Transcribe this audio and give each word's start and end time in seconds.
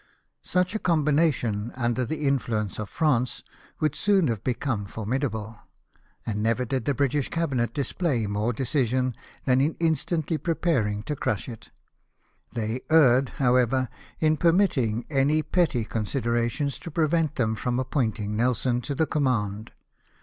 Such 0.41 0.73
a 0.73 0.79
combination, 0.79 1.71
under 1.75 2.05
the 2.05 2.25
influence 2.25 2.79
of 2.79 2.89
France, 2.89 3.43
would 3.79 3.93
soon 3.93 4.29
have 4.29 4.43
become 4.43 4.87
formidable; 4.87 5.59
and 6.25 6.41
never 6.41 6.65
did 6.65 6.85
the 6.85 6.95
British 6.95 7.29
Cabinet 7.29 7.71
display 7.71 8.25
more 8.25 8.51
decision 8.51 9.13
than 9.45 9.61
in 9.61 9.75
instantly 9.79 10.39
prejDaring 10.39 11.05
to 11.05 11.15
crush 11.15 11.47
it. 11.47 11.69
They 12.51 12.81
erred, 12.89 13.29
however, 13.37 13.89
in 14.19 14.37
permitting 14.37 15.05
any 15.07 15.43
petty 15.43 15.85
consideration 15.85 16.71
to 16.71 16.89
prevent 16.89 17.35
them 17.35 17.53
from 17.53 17.77
appointing 17.79 18.35
Nelson 18.35 18.81
to 18.81 18.95
the 18.95 19.05
com 19.05 19.25
mand. 19.25 19.71